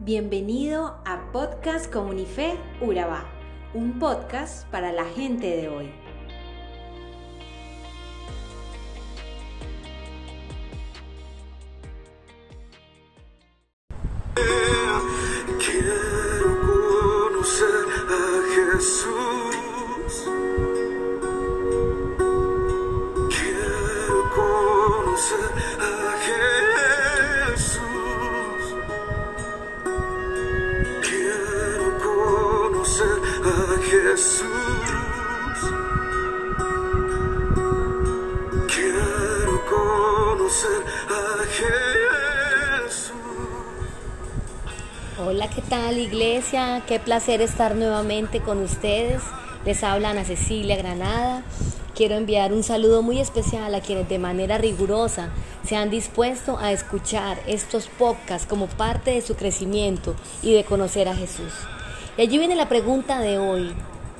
Bienvenido 0.00 1.00
a 1.04 1.32
Podcast 1.32 1.92
Comunife 1.92 2.56
Urabá, 2.80 3.24
un 3.74 3.98
podcast 3.98 4.64
para 4.68 4.92
la 4.92 5.04
gente 5.04 5.48
de 5.56 5.68
hoy. 5.68 5.90
Quiero 15.58 16.60
conocer 16.60 17.86
a 18.08 18.76
Jesús. 18.76 19.17
Jesús. 34.18 34.42
Quiero 38.74 39.64
conocer 39.70 40.82
a 41.08 41.44
Jesús. 42.88 43.12
Hola, 45.24 45.48
¿qué 45.48 45.62
tal 45.62 45.98
iglesia? 45.98 46.82
Qué 46.88 46.98
placer 46.98 47.42
estar 47.42 47.76
nuevamente 47.76 48.40
con 48.40 48.60
ustedes. 48.60 49.22
Les 49.64 49.84
habla 49.84 50.10
Ana 50.10 50.24
Cecilia 50.24 50.74
Granada. 50.76 51.44
Quiero 51.94 52.16
enviar 52.16 52.52
un 52.52 52.64
saludo 52.64 53.02
muy 53.02 53.20
especial 53.20 53.72
a 53.72 53.80
quienes 53.80 54.08
de 54.08 54.18
manera 54.18 54.58
rigurosa 54.58 55.30
se 55.64 55.76
han 55.76 55.90
dispuesto 55.90 56.58
a 56.58 56.72
escuchar 56.72 57.38
estos 57.46 57.86
podcasts 57.86 58.48
como 58.48 58.66
parte 58.66 59.12
de 59.12 59.20
su 59.20 59.36
crecimiento 59.36 60.16
y 60.42 60.54
de 60.54 60.64
conocer 60.64 61.08
a 61.08 61.14
Jesús. 61.14 61.52
Y 62.16 62.22
allí 62.22 62.38
viene 62.38 62.56
la 62.56 62.68
pregunta 62.68 63.20
de 63.20 63.38
hoy. 63.38 63.76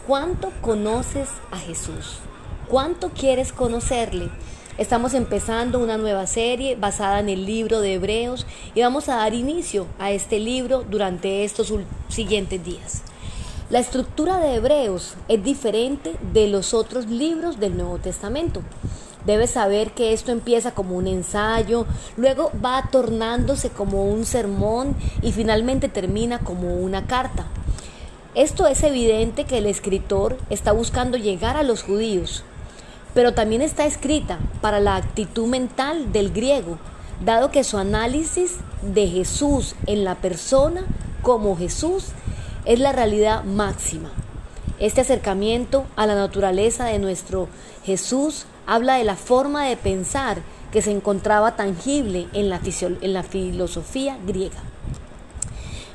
¿Cuánto 0.09 0.53
conoces 0.63 1.29
a 1.51 1.59
Jesús? 1.59 2.21
¿Cuánto 2.67 3.11
quieres 3.11 3.53
conocerle? 3.53 4.31
Estamos 4.79 5.13
empezando 5.13 5.79
una 5.81 5.99
nueva 5.99 6.27
serie 6.27 6.77
basada 6.77 7.21
en 7.21 7.29
el 7.29 7.45
libro 7.45 7.83
de 7.83 7.93
Hebreos 7.93 8.47
y 8.75 8.81
vamos 8.81 9.11
a 9.11 9.17
dar 9.17 9.35
inicio 9.35 9.87
a 9.99 10.11
este 10.11 10.41
libro 10.41 10.83
durante 10.89 11.45
estos 11.45 11.71
siguientes 12.09 12.65
días. 12.65 13.03
La 13.69 13.81
estructura 13.81 14.39
de 14.39 14.55
Hebreos 14.55 15.15
es 15.29 15.45
diferente 15.45 16.17
de 16.33 16.49
los 16.49 16.73
otros 16.73 17.05
libros 17.05 17.61
del 17.61 17.77
Nuevo 17.77 17.99
Testamento. 17.99 18.63
Debes 19.27 19.51
saber 19.51 19.91
que 19.91 20.15
esto 20.15 20.33
empieza 20.33 20.73
como 20.73 20.97
un 20.97 21.07
ensayo, 21.07 21.85
luego 22.17 22.51
va 22.65 22.89
tornándose 22.91 23.69
como 23.69 24.07
un 24.07 24.25
sermón 24.25 24.97
y 25.21 25.33
finalmente 25.33 25.91
termina 25.91 26.39
como 26.39 26.77
una 26.77 27.07
carta. 27.07 27.45
Esto 28.39 28.69
es 28.69 28.85
evidente 28.85 29.47
que 29.47 29.59
el 29.59 29.67
escritor 29.67 30.39
está 30.49 30.71
buscando 30.71 31.19
llegar 31.19 31.57
a 31.57 31.65
los 31.65 31.83
judíos, 31.83 32.45
pero 33.13 33.35
también 33.35 33.63
está 33.63 33.85
escrita 33.85 34.39
para 34.61 34.79
la 34.79 34.95
actitud 34.95 35.49
mental 35.49 36.13
del 36.13 36.31
griego, 36.31 36.79
dado 37.25 37.51
que 37.51 37.65
su 37.65 37.79
análisis 37.79 38.59
de 38.83 39.09
Jesús 39.09 39.75
en 39.87 40.05
la 40.05 40.15
persona 40.15 40.87
como 41.21 41.57
Jesús 41.57 42.11
es 42.65 42.79
la 42.79 42.93
realidad 42.93 43.43
máxima. 43.43 44.13
Este 44.79 45.01
acercamiento 45.01 45.85
a 45.97 46.07
la 46.07 46.15
naturaleza 46.15 46.85
de 46.85 47.01
nuestro 47.01 47.49
Jesús 47.83 48.47
habla 48.69 48.99
de 48.99 49.05
la 49.05 49.17
forma 49.17 49.65
de 49.65 49.77
pensar 49.77 50.39
que 50.71 50.81
se 50.81 50.93
encontraba 50.93 51.57
tangible 51.57 52.29
en 52.35 52.51
la, 52.51 52.61
filosofía 53.25 54.17
griega. 54.25 54.63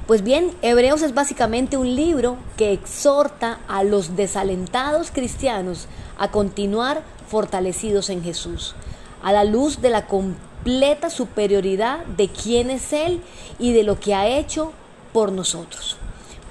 Pues 0.07 0.21
bien, 0.21 0.51
Hebreos 0.61 1.01
es 1.01 1.13
básicamente 1.13 1.77
un 1.77 1.95
libro 1.95 2.35
que 2.57 2.73
exhorta 2.73 3.59
a 3.69 3.85
los 3.85 4.17
desalentados 4.17 5.11
cristianos 5.11 5.87
a 6.17 6.29
continuar 6.29 7.03
fortalecidos 7.29 8.09
en 8.09 8.21
Jesús, 8.21 8.75
a 9.23 9.31
la 9.31 9.45
luz 9.45 9.81
de 9.81 9.89
la 9.89 10.05
completa 10.07 11.09
superioridad 11.09 12.05
de 12.05 12.27
quién 12.27 12.69
es 12.69 12.91
Él 12.91 13.21
y 13.59 13.71
de 13.71 13.83
lo 13.83 13.97
que 13.97 14.13
ha 14.13 14.27
hecho 14.27 14.73
por 15.13 15.31
nosotros. 15.31 15.95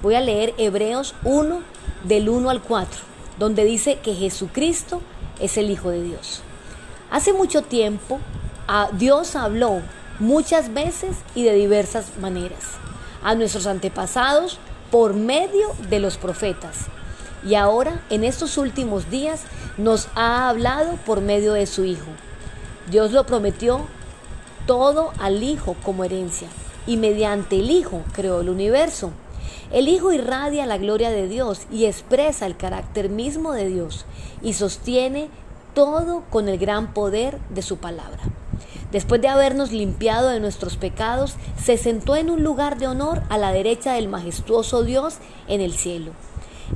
Voy 0.00 0.14
a 0.14 0.22
leer 0.22 0.54
Hebreos 0.56 1.14
1 1.24 1.60
del 2.04 2.30
1 2.30 2.48
al 2.48 2.62
4, 2.62 3.02
donde 3.38 3.66
dice 3.66 3.98
que 4.02 4.14
Jesucristo 4.14 5.02
es 5.40 5.58
el 5.58 5.70
Hijo 5.70 5.90
de 5.90 6.02
Dios. 6.02 6.40
Hace 7.10 7.34
mucho 7.34 7.60
tiempo 7.60 8.18
a 8.66 8.88
Dios 8.92 9.36
habló 9.36 9.82
muchas 10.20 10.72
veces 10.72 11.16
y 11.34 11.42
de 11.42 11.52
diversas 11.52 12.16
maneras 12.18 12.81
a 13.22 13.34
nuestros 13.34 13.66
antepasados 13.66 14.58
por 14.90 15.14
medio 15.14 15.68
de 15.88 16.00
los 16.00 16.16
profetas. 16.16 16.86
Y 17.44 17.54
ahora, 17.54 18.02
en 18.10 18.24
estos 18.24 18.56
últimos 18.58 19.10
días, 19.10 19.42
nos 19.76 20.08
ha 20.14 20.48
hablado 20.48 20.96
por 21.04 21.20
medio 21.20 21.54
de 21.54 21.66
su 21.66 21.84
Hijo. 21.84 22.10
Dios 22.90 23.12
lo 23.12 23.24
prometió 23.24 23.86
todo 24.66 25.12
al 25.18 25.42
Hijo 25.42 25.76
como 25.82 26.04
herencia 26.04 26.48
y 26.86 26.96
mediante 26.96 27.58
el 27.58 27.70
Hijo 27.70 28.02
creó 28.12 28.40
el 28.40 28.48
universo. 28.48 29.10
El 29.72 29.88
Hijo 29.88 30.12
irradia 30.12 30.66
la 30.66 30.78
gloria 30.78 31.10
de 31.10 31.28
Dios 31.28 31.62
y 31.70 31.86
expresa 31.86 32.46
el 32.46 32.56
carácter 32.56 33.08
mismo 33.08 33.52
de 33.52 33.68
Dios 33.68 34.04
y 34.42 34.52
sostiene 34.52 35.28
todo 35.74 36.24
con 36.30 36.48
el 36.48 36.58
gran 36.58 36.92
poder 36.92 37.38
de 37.48 37.62
su 37.62 37.78
palabra. 37.78 38.20
Después 38.92 39.22
de 39.22 39.28
habernos 39.28 39.72
limpiado 39.72 40.28
de 40.28 40.38
nuestros 40.38 40.76
pecados, 40.76 41.36
se 41.56 41.78
sentó 41.78 42.14
en 42.14 42.28
un 42.28 42.44
lugar 42.44 42.78
de 42.78 42.86
honor 42.86 43.22
a 43.30 43.38
la 43.38 43.50
derecha 43.50 43.94
del 43.94 44.06
majestuoso 44.06 44.84
Dios 44.84 45.14
en 45.48 45.62
el 45.62 45.72
cielo. 45.72 46.12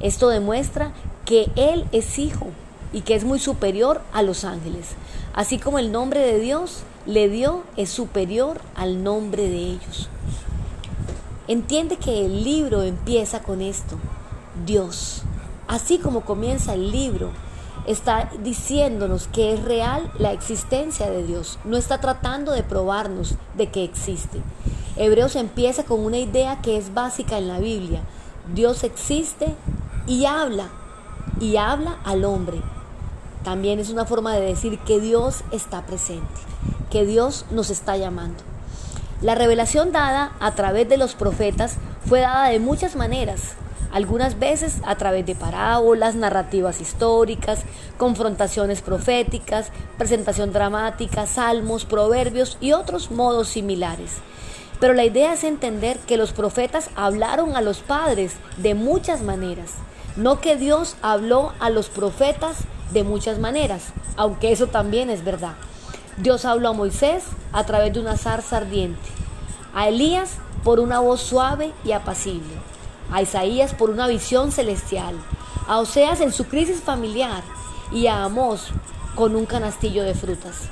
Esto 0.01 0.31
demuestra 0.31 0.93
que 1.27 1.51
Él 1.57 1.85
es 1.93 2.19
Hijo 2.19 2.47
y 2.95 3.03
que 3.03 3.17
es 3.17 3.25
muy 3.25 3.39
superior 3.39 4.01
a 4.15 4.23
los 4.23 4.45
ángeles. 4.45 4.93
Así 5.35 5.59
como 5.59 5.79
el 5.79 5.93
nombre 5.93 6.21
de 6.21 6.41
Dios 6.41 6.85
le 7.05 7.29
dio 7.29 7.65
es 7.77 7.91
superior 7.91 8.63
al 8.75 9.05
nombre 9.05 9.43
de 9.43 9.59
ellos. 9.59 10.09
Entiende 11.49 11.99
que 11.99 12.25
el 12.25 12.45
libro 12.45 12.83
empieza 12.83 13.43
con 13.43 13.61
esto. 13.61 13.99
Dios. 14.65 15.21
Así 15.69 15.99
como 15.99 16.23
comienza 16.23 16.73
el 16.73 16.91
libro, 16.91 17.31
está 17.87 18.31
diciéndonos 18.43 19.29
que 19.29 19.53
es 19.53 19.63
real 19.63 20.11
la 20.19 20.33
existencia 20.33 21.11
de 21.11 21.25
Dios. 21.25 21.59
No 21.65 21.77
está 21.77 22.01
tratando 22.01 22.53
de 22.53 22.63
probarnos 22.63 23.35
de 23.55 23.69
que 23.69 23.85
existe. 23.85 24.41
Hebreos 24.97 25.37
empieza 25.37 25.85
con 25.85 26.05
una 26.05 26.19
idea 26.19 26.61
que 26.63 26.77
es 26.77 26.95
básica 26.95 27.39
en 27.39 27.49
la 27.49 27.59
Biblia. 27.59 28.01
Dios 28.55 28.85
existe 28.85 29.55
y 30.07 30.25
habla. 30.25 30.69
Y 31.41 31.57
habla 31.57 31.99
al 32.05 32.25
hombre. 32.25 32.61
También 33.45 33.79
es 33.79 33.91
una 33.91 34.07
forma 34.07 34.35
de 34.35 34.41
decir 34.41 34.79
que 34.81 34.99
Dios 34.99 35.45
está 35.53 35.87
presente, 35.87 36.27
que 36.91 37.07
Dios 37.07 37.47
nos 37.51 37.71
está 37.71 37.97
llamando. 37.97 38.43
La 39.23 39.35
revelación 39.35 39.93
dada 39.93 40.33
a 40.41 40.55
través 40.57 40.89
de 40.89 40.97
los 40.97 41.15
profetas 41.15 41.77
fue 42.07 42.21
dada 42.21 42.49
de 42.49 42.59
muchas 42.59 42.97
maneras, 42.97 43.55
algunas 43.93 44.39
veces 44.39 44.77
a 44.85 44.97
través 44.97 45.27
de 45.27 45.35
parábolas, 45.35 46.15
narrativas 46.15 46.81
históricas, 46.81 47.63
confrontaciones 47.97 48.83
proféticas, 48.83 49.71
presentación 49.99 50.53
dramática, 50.53 51.27
salmos, 51.27 51.85
proverbios 51.85 52.59
y 52.61 52.73
otros 52.73 53.11
modos 53.11 53.49
similares. 53.49 54.13
Pero 54.81 54.93
la 54.93 55.05
idea 55.05 55.33
es 55.33 55.45
entender 55.45 55.99
que 56.01 56.17
los 56.17 56.33
profetas 56.33 56.91
hablaron 56.97 57.57
a 57.57 57.63
los 57.63 57.79
padres 57.79 58.35
de 58.59 58.75
muchas 58.75 59.23
maneras, 59.23 59.73
no 60.17 60.41
que 60.41 60.57
Dios 60.57 60.97
habló 61.03 61.53
a 61.61 61.71
los 61.71 61.89
profetas 61.89 62.59
de 62.93 63.03
muchas 63.03 63.39
maneras, 63.39 63.93
aunque 64.17 64.53
eso 64.53 64.67
también 64.67 65.11
es 65.11 65.25
verdad. 65.25 65.55
Dios 66.19 66.45
habló 66.45 66.71
a 66.71 66.73
Moisés 66.73 67.25
a 67.53 67.65
través 67.65 67.93
de 67.93 68.01
una 68.01 68.17
zarza 68.17 68.59
ardiente, 68.59 69.09
a 69.75 69.89
Elías 69.89 70.39
por 70.65 70.81
una 70.81 71.01
voz 71.01 71.21
suave 71.21 71.73
y 71.85 71.93
apacible, 71.93 72.55
a 73.11 73.23
Isaías 73.23 73.75
por 73.75 73.91
una 73.91 74.07
visión 74.07 74.53
celestial, 74.53 75.15
a 75.67 75.79
Oseas 75.79 76.21
en 76.21 76.33
su 76.33 76.45
crisis 76.47 76.81
familiar 76.81 77.43
y 77.93 78.07
a 78.07 78.25
Amós 78.25 78.69
con 79.15 79.37
un 79.37 79.47
canastillo 79.47 80.03
de 80.03 80.15
frutas. 80.15 80.69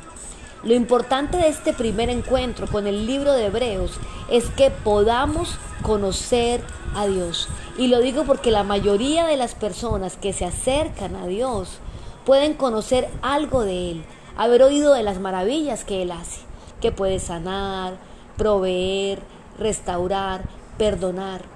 Lo 0.62 0.74
importante 0.74 1.36
de 1.36 1.48
este 1.48 1.74
primer 1.74 2.08
encuentro 2.08 2.66
con 2.66 2.86
el 2.86 3.06
libro 3.06 3.32
de 3.32 3.46
Hebreos 3.46 3.98
es 4.30 4.46
que 4.46 4.70
podamos 4.70 5.58
conocer 5.82 6.62
a 6.94 7.06
Dios. 7.06 7.48
Y 7.76 7.88
lo 7.88 8.00
digo 8.00 8.24
porque 8.24 8.50
la 8.50 8.64
mayoría 8.64 9.26
de 9.26 9.36
las 9.36 9.54
personas 9.54 10.16
que 10.16 10.32
se 10.32 10.46
acercan 10.46 11.16
a 11.16 11.26
Dios 11.26 11.80
pueden 12.24 12.54
conocer 12.54 13.10
algo 13.20 13.62
de 13.62 13.90
Él, 13.90 14.04
haber 14.36 14.62
oído 14.62 14.94
de 14.94 15.02
las 15.02 15.20
maravillas 15.20 15.84
que 15.84 16.02
Él 16.02 16.12
hace, 16.12 16.40
que 16.80 16.92
puede 16.92 17.18
sanar, 17.18 17.98
proveer, 18.38 19.20
restaurar, 19.58 20.48
perdonar. 20.78 21.53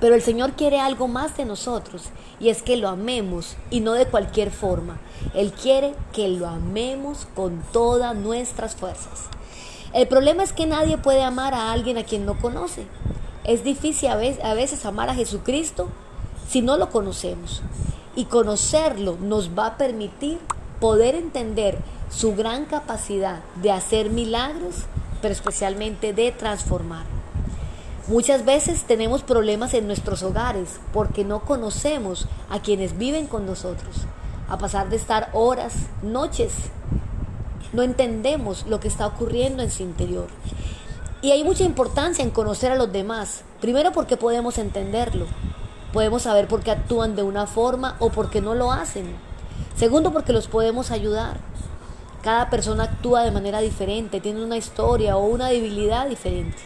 Pero 0.00 0.14
el 0.14 0.22
Señor 0.22 0.52
quiere 0.52 0.78
algo 0.78 1.08
más 1.08 1.36
de 1.36 1.44
nosotros 1.44 2.04
y 2.38 2.50
es 2.50 2.62
que 2.62 2.76
lo 2.76 2.88
amemos 2.88 3.56
y 3.70 3.80
no 3.80 3.94
de 3.94 4.06
cualquier 4.06 4.50
forma. 4.50 4.98
Él 5.34 5.52
quiere 5.52 5.94
que 6.12 6.28
lo 6.28 6.46
amemos 6.46 7.26
con 7.34 7.62
todas 7.72 8.14
nuestras 8.14 8.76
fuerzas. 8.76 9.24
El 9.92 10.06
problema 10.06 10.42
es 10.42 10.52
que 10.52 10.66
nadie 10.66 10.98
puede 10.98 11.22
amar 11.22 11.54
a 11.54 11.72
alguien 11.72 11.98
a 11.98 12.04
quien 12.04 12.26
no 12.26 12.38
conoce. 12.38 12.86
Es 13.44 13.64
difícil 13.64 14.10
a 14.10 14.16
veces, 14.16 14.84
amar 14.84 15.08
a 15.08 15.14
Jesucristo 15.14 15.88
si 16.48 16.60
no 16.60 16.76
lo 16.76 16.90
conocemos. 16.90 17.62
Y 18.14 18.26
conocerlo 18.26 19.16
nos 19.20 19.58
va 19.58 19.66
a 19.66 19.76
permitir 19.78 20.38
poder 20.80 21.14
entender 21.14 21.78
su 22.10 22.36
gran 22.36 22.66
capacidad 22.66 23.40
de 23.62 23.72
hacer 23.72 24.10
milagros, 24.10 24.84
pero 25.22 25.32
especialmente 25.32 26.12
de 26.12 26.30
transformar. 26.32 27.17
Muchas 28.08 28.46
veces 28.46 28.84
tenemos 28.84 29.22
problemas 29.22 29.74
en 29.74 29.86
nuestros 29.86 30.22
hogares 30.22 30.80
porque 30.94 31.26
no 31.26 31.40
conocemos 31.40 32.26
a 32.48 32.62
quienes 32.62 32.96
viven 32.96 33.26
con 33.26 33.44
nosotros. 33.44 33.96
A 34.48 34.56
pasar 34.56 34.88
de 34.88 34.96
estar 34.96 35.28
horas, 35.34 35.74
noches, 36.00 36.54
no 37.74 37.82
entendemos 37.82 38.64
lo 38.66 38.80
que 38.80 38.88
está 38.88 39.06
ocurriendo 39.06 39.62
en 39.62 39.70
su 39.70 39.82
interior. 39.82 40.28
Y 41.20 41.32
hay 41.32 41.44
mucha 41.44 41.64
importancia 41.64 42.24
en 42.24 42.30
conocer 42.30 42.72
a 42.72 42.76
los 42.76 42.90
demás. 42.90 43.42
Primero 43.60 43.92
porque 43.92 44.16
podemos 44.16 44.56
entenderlo. 44.56 45.26
Podemos 45.92 46.22
saber 46.22 46.48
por 46.48 46.62
qué 46.62 46.70
actúan 46.70 47.14
de 47.14 47.24
una 47.24 47.46
forma 47.46 47.96
o 47.98 48.08
por 48.08 48.30
qué 48.30 48.40
no 48.40 48.54
lo 48.54 48.72
hacen. 48.72 49.16
Segundo 49.76 50.14
porque 50.14 50.32
los 50.32 50.48
podemos 50.48 50.90
ayudar. 50.92 51.40
Cada 52.22 52.48
persona 52.48 52.84
actúa 52.84 53.22
de 53.22 53.32
manera 53.32 53.60
diferente, 53.60 54.22
tiene 54.22 54.42
una 54.42 54.56
historia 54.56 55.18
o 55.18 55.26
una 55.26 55.48
debilidad 55.48 56.08
diferente. 56.08 56.56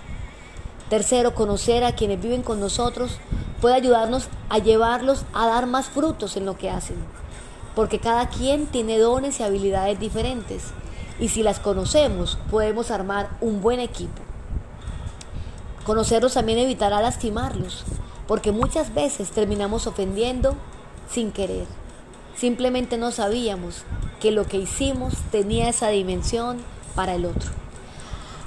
Tercero, 0.93 1.35
conocer 1.35 1.85
a 1.85 1.93
quienes 1.93 2.21
viven 2.21 2.43
con 2.43 2.61
nosotros 2.61 3.17
puede 3.63 3.75
ayudarnos 3.75 4.29
a 4.51 4.59
llevarlos 4.59 5.25
a 5.33 5.47
dar 5.47 5.67
más 5.67 5.87
frutos 5.87 6.37
en 6.37 6.45
lo 6.45 6.59
que 6.59 6.69
hacen, 6.69 6.97
porque 7.75 7.99
cada 7.99 8.29
quien 8.29 8.67
tiene 8.67 8.99
dones 8.99 9.41
y 9.41 9.43
habilidades 9.43 9.99
diferentes, 9.99 10.65
y 11.19 11.31
si 11.31 11.43
las 11.43 11.61
conocemos 11.61 12.37
podemos 12.51 12.91
armar 12.91 13.31
un 13.41 13.63
buen 13.63 13.81
equipo. 13.81 14.21
Conocerlos 15.87 16.35
también 16.35 16.59
evitará 16.59 17.01
lastimarlos, 17.01 17.85
porque 18.29 18.53
muchas 18.53 18.93
veces 18.93 19.31
terminamos 19.31 19.87
ofendiendo 19.87 20.57
sin 21.11 21.33
querer. 21.33 21.65
Simplemente 22.37 22.99
no 22.99 23.13
sabíamos 23.13 23.85
que 24.21 24.31
lo 24.31 24.45
que 24.45 24.59
hicimos 24.59 25.15
tenía 25.31 25.71
esa 25.71 25.89
dimensión 25.89 26.59
para 26.95 27.15
el 27.15 27.25
otro. 27.25 27.62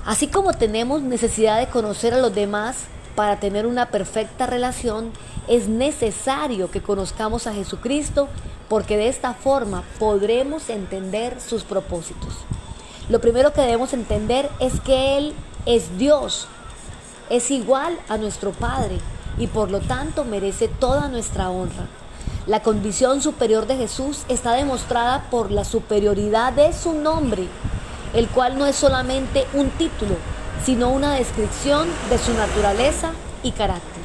Así 0.06 0.28
como 0.28 0.54
tenemos 0.54 1.02
necesidad 1.02 1.60
de 1.60 1.68
conocer 1.68 2.14
a 2.14 2.20
los 2.20 2.34
demás 2.34 2.86
para 3.16 3.40
tener 3.40 3.66
una 3.66 3.88
perfecta 3.88 4.46
relación, 4.46 5.12
es 5.48 5.68
necesario 5.68 6.70
que 6.70 6.82
conozcamos 6.82 7.48
a 7.48 7.54
Jesucristo 7.54 8.30
porque 8.70 8.98
de 8.98 9.08
esta 9.08 9.34
forma 9.34 9.84
podremos 9.98 10.70
entender 10.70 11.42
sus 11.42 11.64
propósitos. 11.64 12.36
Lo 13.10 13.20
primero 13.20 13.52
que 13.52 13.62
debemos 13.62 13.94
entender 13.94 14.48
es 14.60 14.80
que 14.80 15.18
Él 15.18 15.34
es 15.66 15.98
Dios, 15.98 16.48
es 17.32 17.50
igual 17.50 17.98
a 18.08 18.18
nuestro 18.18 18.52
Padre 18.52 19.00
y 19.40 19.48
por 19.48 19.72
lo 19.72 19.80
tanto 19.80 20.24
merece 20.24 20.68
toda 20.68 21.08
nuestra 21.08 21.50
honra. 21.50 21.88
La 22.46 22.62
condición 22.62 23.24
superior 23.24 23.66
de 23.66 23.78
Jesús 23.78 24.24
está 24.30 24.54
demostrada 24.54 25.26
por 25.32 25.50
la 25.50 25.66
superioridad 25.66 26.54
de 26.54 26.74
su 26.74 26.94
nombre 26.94 27.48
el 28.16 28.30
cual 28.30 28.58
no 28.58 28.66
es 28.66 28.76
solamente 28.76 29.46
un 29.54 29.70
título, 29.72 30.16
sino 30.64 30.90
una 30.90 31.14
descripción 31.16 31.88
de 32.10 32.18
su 32.18 32.34
naturaleza 32.34 33.12
y 33.44 33.52
carácter. 33.52 34.04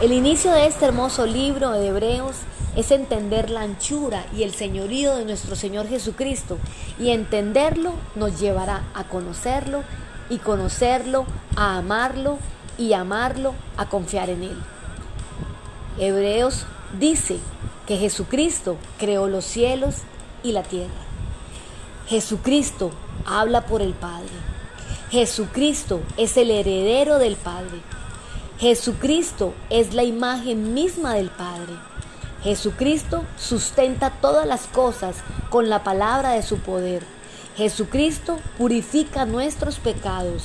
El 0.00 0.12
inicio 0.12 0.52
de 0.52 0.66
este 0.66 0.84
hermoso 0.84 1.24
libro 1.24 1.70
de 1.70 1.88
Hebreos 1.88 2.36
es 2.76 2.90
entender 2.90 3.50
la 3.50 3.62
anchura 3.62 4.26
y 4.36 4.42
el 4.42 4.52
señorío 4.52 5.16
de 5.16 5.24
nuestro 5.24 5.56
Señor 5.56 5.88
Jesucristo 5.88 6.58
y 6.98 7.10
entenderlo 7.10 7.94
nos 8.14 8.38
llevará 8.38 8.82
a 8.94 9.04
conocerlo 9.04 9.82
y 10.28 10.38
conocerlo 10.38 11.24
a 11.56 11.78
amarlo 11.78 12.38
y 12.76 12.92
amarlo 12.92 13.54
a 13.76 13.88
confiar 13.88 14.28
en 14.30 14.42
Él. 14.42 14.58
Hebreos 15.98 16.66
dice 16.98 17.38
que 17.86 17.96
Jesucristo 17.96 18.76
creó 18.98 19.28
los 19.28 19.44
cielos 19.44 19.96
y 20.42 20.52
la 20.52 20.62
tierra. 20.62 21.07
Jesucristo 22.08 22.90
habla 23.26 23.66
por 23.66 23.82
el 23.82 23.92
Padre. 23.92 24.30
Jesucristo 25.10 26.00
es 26.16 26.38
el 26.38 26.50
heredero 26.50 27.18
del 27.18 27.36
Padre. 27.36 27.82
Jesucristo 28.58 29.52
es 29.68 29.92
la 29.92 30.04
imagen 30.04 30.72
misma 30.72 31.12
del 31.12 31.28
Padre. 31.28 31.74
Jesucristo 32.42 33.24
sustenta 33.36 34.08
todas 34.22 34.46
las 34.46 34.68
cosas 34.68 35.16
con 35.50 35.68
la 35.68 35.84
palabra 35.84 36.30
de 36.30 36.42
su 36.42 36.56
poder. 36.60 37.04
Jesucristo 37.58 38.38
purifica 38.56 39.26
nuestros 39.26 39.78
pecados. 39.78 40.44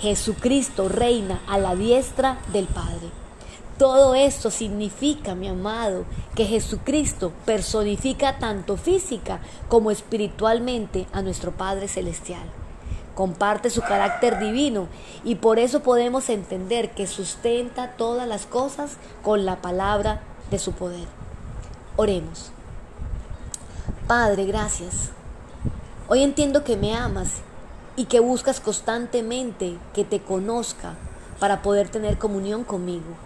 Jesucristo 0.00 0.88
reina 0.88 1.38
a 1.46 1.58
la 1.58 1.76
diestra 1.76 2.38
del 2.52 2.64
Padre. 2.64 3.23
Todo 3.78 4.14
esto 4.14 4.52
significa, 4.52 5.34
mi 5.34 5.48
amado, 5.48 6.04
que 6.36 6.44
Jesucristo 6.44 7.32
personifica 7.44 8.38
tanto 8.38 8.76
física 8.76 9.40
como 9.68 9.90
espiritualmente 9.90 11.06
a 11.12 11.22
nuestro 11.22 11.50
Padre 11.50 11.88
Celestial. 11.88 12.44
Comparte 13.16 13.70
su 13.70 13.80
carácter 13.80 14.38
divino 14.38 14.86
y 15.24 15.36
por 15.36 15.58
eso 15.58 15.80
podemos 15.80 16.28
entender 16.28 16.90
que 16.90 17.08
sustenta 17.08 17.92
todas 17.96 18.28
las 18.28 18.46
cosas 18.46 18.92
con 19.22 19.44
la 19.44 19.60
palabra 19.60 20.22
de 20.52 20.60
su 20.60 20.72
poder. 20.72 21.08
Oremos. 21.96 22.52
Padre, 24.06 24.44
gracias. 24.44 25.10
Hoy 26.06 26.22
entiendo 26.22 26.62
que 26.62 26.76
me 26.76 26.94
amas 26.94 27.38
y 27.96 28.04
que 28.04 28.20
buscas 28.20 28.60
constantemente 28.60 29.78
que 29.94 30.04
te 30.04 30.20
conozca 30.20 30.94
para 31.40 31.62
poder 31.62 31.88
tener 31.88 32.18
comunión 32.18 32.62
conmigo. 32.62 33.16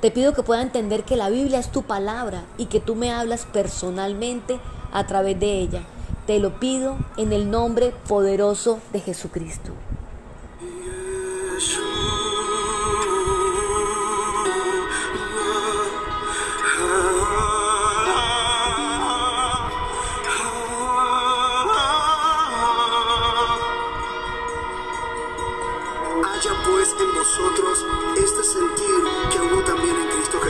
Te 0.00 0.10
pido 0.10 0.32
que 0.32 0.42
pueda 0.42 0.62
entender 0.62 1.04
que 1.04 1.16
la 1.16 1.28
Biblia 1.28 1.58
es 1.58 1.70
tu 1.70 1.82
palabra 1.82 2.44
y 2.56 2.66
que 2.66 2.80
tú 2.80 2.94
me 2.94 3.12
hablas 3.12 3.44
personalmente 3.44 4.58
a 4.92 5.06
través 5.06 5.38
de 5.38 5.60
ella. 5.60 5.82
Te 6.26 6.38
lo 6.38 6.58
pido 6.58 6.96
en 7.18 7.34
el 7.34 7.50
nombre 7.50 7.92
poderoso 8.08 8.80
de 8.94 9.00
Jesucristo. 9.00 9.72
Haya 26.24 26.50
pues 26.64 26.88
en 26.98 27.14
vosotros 27.14 27.84
este 28.16 28.44
sentir 28.44 29.09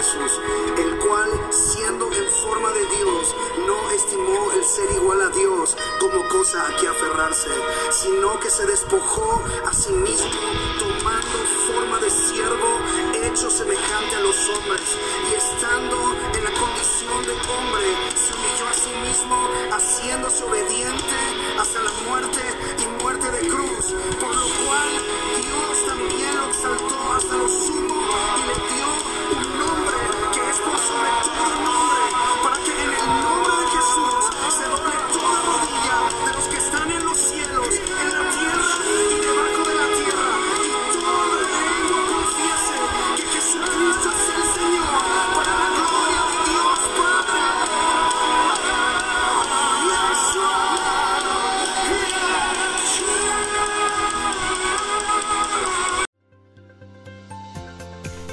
Jesús, 0.00 0.40
el 0.78 0.98
cual, 0.98 1.28
siendo 1.50 2.06
en 2.06 2.26
forma 2.42 2.70
de 2.72 2.86
Dios, 2.86 3.36
no 3.66 3.90
estimó 3.90 4.50
el 4.52 4.64
ser 4.64 4.90
igual 4.92 5.20
a 5.20 5.28
Dios 5.28 5.76
como 6.00 6.26
cosa 6.28 6.66
a 6.66 6.76
que 6.76 6.88
aferrarse, 6.88 7.50
sino 7.90 8.40
que 8.40 8.48
se 8.48 8.64
despojó 8.64 9.42
a 9.66 9.74
sí 9.74 9.92
mismo, 9.92 10.30
tomando 10.78 11.36
forma 11.70 11.98
de 11.98 12.08
siervo, 12.08 12.78
hecho 13.26 13.50
semejante 13.50 14.16
a 14.16 14.20
los 14.20 14.36
hombres, 14.48 14.96